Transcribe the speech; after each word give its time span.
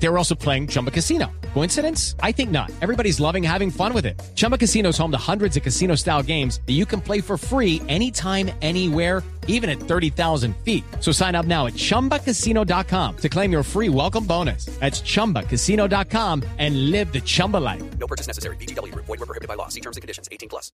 They 0.00 0.08
were 0.08 0.18
also 0.18 0.34
playing 0.34 0.68
Chumba 0.68 0.90
Casino. 0.90 1.26
Coincidence? 1.54 2.14
I 2.22 2.32
think 2.32 2.50
not. 2.50 2.70
Everybody's 2.80 3.18
loving 3.18 3.42
having 3.42 3.70
fun 3.70 3.92
with 3.92 4.06
it. 4.06 4.20
Chumba 4.36 4.56
Casino 4.56 4.90
is 4.90 4.98
home 4.98 5.10
to 5.10 5.18
hundreds 5.18 5.56
of 5.56 5.62
casino 5.62 5.96
style 5.96 6.22
games 6.22 6.60
that 6.66 6.74
you 6.74 6.86
can 6.86 7.00
play 7.00 7.20
for 7.20 7.36
free 7.36 7.82
anytime, 7.88 8.50
anywhere, 8.62 9.22
even 9.48 9.68
at 9.68 9.80
30,000 9.80 10.54
feet. 10.58 10.84
So 11.00 11.10
sign 11.10 11.34
up 11.34 11.46
now 11.46 11.66
at 11.66 11.72
chumbacasino.com 11.74 13.16
to 13.16 13.28
claim 13.28 13.50
your 13.50 13.62
free 13.64 13.88
welcome 13.88 14.24
bonus. 14.24 14.66
That's 14.78 15.00
chumbacasino.com 15.00 16.44
and 16.58 16.90
live 16.92 17.12
the 17.12 17.20
Chumba 17.20 17.56
life. 17.56 17.82
No 17.98 18.06
purchase 18.06 18.28
necessary. 18.28 18.56
BGW. 18.56 18.94
Void 18.94 19.08
were 19.08 19.26
prohibited 19.26 19.48
by 19.48 19.54
law. 19.54 19.68
See 19.68 19.80
terms 19.80 19.96
and 19.96 20.02
conditions. 20.02 20.28
18 20.30 20.48
plus. 20.48 20.70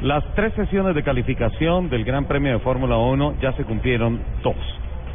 Las 0.00 0.24
tres 0.34 0.52
sesiones 0.56 0.96
de 0.96 1.04
calificación 1.04 1.90
del 1.90 2.04
Gran 2.04 2.26
Premio 2.26 2.52
de 2.52 2.58
Fórmula 2.60 2.96
1 2.96 3.38
ya 3.40 3.56
se 3.56 3.64
cumplieron 3.64 4.20
dos. 4.42 4.56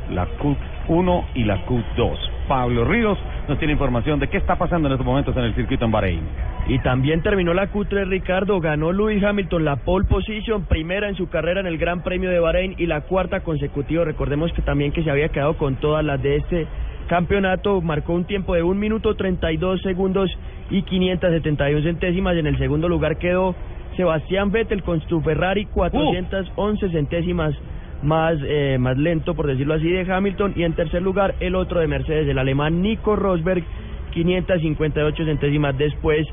La 0.09 0.25
Q1 0.39 1.31
y 1.35 1.43
la 1.43 1.65
Q2. 1.65 2.36
Pablo 2.47 2.85
Ríos 2.85 3.17
nos 3.47 3.57
tiene 3.59 3.73
información 3.73 4.19
de 4.19 4.27
qué 4.29 4.37
está 4.37 4.55
pasando 4.55 4.87
en 4.87 4.93
estos 4.93 5.05
momentos 5.05 5.35
en 5.35 5.43
el 5.43 5.55
circuito 5.55 5.85
en 5.85 5.91
Bahrein. 5.91 6.21
Y 6.67 6.79
también 6.79 7.21
terminó 7.21 7.53
la 7.53 7.71
Q3 7.71 8.07
Ricardo, 8.07 8.59
ganó 8.59 8.91
Lewis 8.91 9.23
Hamilton 9.23 9.65
la 9.65 9.77
pole 9.77 10.05
position, 10.05 10.65
primera 10.65 11.07
en 11.07 11.15
su 11.15 11.29
carrera 11.29 11.59
en 11.59 11.67
el 11.67 11.77
Gran 11.77 12.03
Premio 12.03 12.29
de 12.29 12.39
Bahrein 12.39 12.75
y 12.77 12.85
la 12.87 13.01
cuarta 13.01 13.41
consecutiva. 13.41 14.03
Recordemos 14.03 14.51
que 14.53 14.61
también 14.61 14.91
que 14.91 15.03
se 15.03 15.11
había 15.11 15.29
quedado 15.29 15.57
con 15.57 15.75
todas 15.75 16.03
las 16.03 16.21
de 16.21 16.37
este 16.37 16.67
campeonato, 17.07 17.81
marcó 17.81 18.13
un 18.13 18.25
tiempo 18.25 18.53
de 18.53 18.63
1 18.63 18.79
minuto 18.79 19.15
32 19.15 19.81
segundos 19.81 20.29
y 20.69 20.81
571 20.83 21.83
centésimas. 21.83 22.35
En 22.35 22.47
el 22.47 22.57
segundo 22.57 22.89
lugar 22.89 23.17
quedó 23.17 23.55
Sebastián 23.95 24.51
Vettel 24.51 24.83
con 24.83 25.01
su 25.07 25.21
Ferrari 25.21 25.65
411 25.65 26.89
centésimas 26.89 27.55
más, 28.03 28.37
eh, 28.43 28.77
más 28.79 28.97
lento, 28.97 29.33
por 29.33 29.47
decirlo 29.47 29.75
así, 29.75 29.89
de 29.89 30.11
Hamilton. 30.11 30.53
Y 30.55 30.63
en 30.63 30.73
tercer 30.73 31.01
lugar, 31.01 31.35
el 31.39 31.55
otro 31.55 31.79
de 31.79 31.87
Mercedes, 31.87 32.27
el 32.27 32.37
alemán 32.37 32.81
Nico 32.81 33.15
Rosberg, 33.15 33.63
558 34.11 35.25
centésimas 35.25 35.77
después 35.77 36.27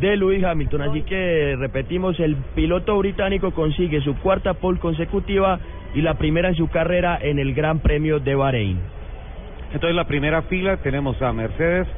de 0.00 0.16
Lewis 0.16 0.44
Hamilton. 0.44 0.82
Así 0.82 1.02
que 1.02 1.56
repetimos, 1.58 2.18
el 2.20 2.36
piloto 2.54 2.98
británico 2.98 3.52
consigue 3.52 4.00
su 4.00 4.16
cuarta 4.16 4.54
pole 4.54 4.78
consecutiva 4.78 5.58
y 5.94 6.02
la 6.02 6.14
primera 6.14 6.48
en 6.48 6.56
su 6.56 6.68
carrera 6.68 7.18
en 7.20 7.38
el 7.38 7.54
Gran 7.54 7.78
Premio 7.78 8.18
de 8.18 8.34
Bahrein. 8.34 8.78
Entonces, 9.72 9.94
la 9.96 10.06
primera 10.06 10.42
fila 10.42 10.76
tenemos 10.78 11.20
a 11.22 11.32
Mercedes 11.32 11.88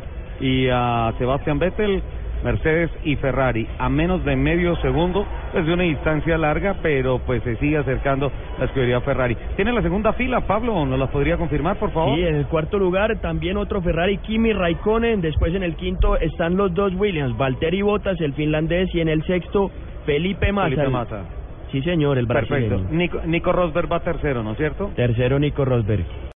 y 0.41 0.69
a 0.69 1.13
Sebastián 1.19 1.59
Vettel, 1.59 2.03
Mercedes 2.45 2.91
y 3.05 3.17
Ferrari, 3.17 3.67
a 3.79 3.89
menos 3.89 4.25
de 4.25 4.37
medio 4.37 4.77
segundo, 4.77 5.27
desde 5.53 5.73
una 5.73 5.83
distancia 5.85 6.39
larga, 6.39 6.77
pero 6.83 7.19
pues 7.27 7.43
se 7.43 7.57
sigue 7.57 7.79
acercando 7.79 8.31
la 8.59 8.67
escudería 8.67 9.01
Ferrari. 9.01 9.37
¿Tiene 9.57 9.73
la 9.73 9.83
segunda 9.83 10.13
fila, 10.13 10.41
Pablo? 10.47 10.85
¿Nos 10.87 10.99
la 10.99 11.07
podría 11.09 11.37
confirmar, 11.37 11.77
por 11.79 11.91
favor? 11.93 12.19
Y 12.19 12.25
en 12.27 12.37
el 12.37 12.47
cuarto 12.47 12.79
lugar 12.79 13.19
también 13.21 13.57
otro 13.57 13.81
Ferrari, 13.83 14.19
Kimi 14.19 14.53
Raikkonen. 14.53 15.21
Después 15.21 15.55
en 15.55 15.63
el 15.63 15.75
quinto 15.77 16.17
están 16.19 16.57
los 16.57 16.73
dos 16.75 16.93
Williams, 16.95 17.37
Valtteri 17.37 17.83
Bottas, 17.83 18.21
el 18.21 18.33
finlandés, 18.35 18.95
y 18.95 19.01
en 19.01 19.09
el 19.09 19.23
sexto 19.25 19.71
Felipe 20.05 20.53
Massa. 20.53 20.65
Felipe 20.69 20.83
el- 20.87 20.91
Massa. 20.93 21.23
Sí, 21.73 21.83
señor, 21.83 22.17
el 22.17 22.27
brasileño. 22.27 22.69
Perfecto. 22.69 22.95
Nico, 22.95 23.21
Nico 23.27 23.53
Rosberg 23.53 23.91
va 23.91 23.99
tercero, 24.01 24.43
¿no 24.45 24.53
es 24.53 24.57
cierto? 24.57 24.91
Tercero 24.95 25.39
Nico 25.41 25.65
Rosberg. 25.65 26.05